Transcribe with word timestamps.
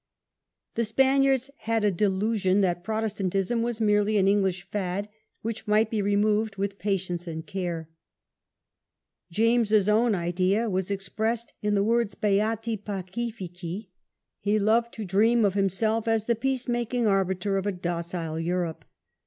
The 0.73 0.83
Spaniards 0.83 1.51
had 1.57 1.85
a 1.85 1.91
delusion 1.91 2.61
that 2.61 2.83
Protestantism 2.83 3.61
was 3.61 3.79
merely 3.79 4.17
an 4.17 4.27
English 4.27 4.67
fad, 4.71 5.07
which 5.43 5.67
might 5.67 5.91
be 5.91 6.01
removed 6.01 6.55
with 6.55 6.79
patience 6.79 7.27
and 7.27 7.45
care. 7.45 7.87
James's 9.29 9.87
own 9.87 10.15
idea 10.15 10.71
was 10.71 10.89
expressed 10.89 11.53
in 11.61 11.75
the 11.75 11.83
w^ords 11.85 12.15
^^beati 12.15 12.61
t 12.63 12.77
pacificV\ 12.77 13.89
He 14.39 14.57
loved 14.57 14.91
to 14.95 15.05
dream 15.05 15.45
of 15.45 15.53
himself 15.53 16.07
as 16.07 16.25
the 16.25 16.33
peace 16.33 16.63
The 16.63 16.65
king's 16.65 16.73
making 16.73 17.05
arbiter 17.05 17.57
of 17.57 17.67
a 17.67 17.71
docile 17.71 18.39
Europe. 18.39 18.83